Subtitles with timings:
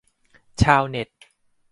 [0.61, 1.09] ชาวเน็ต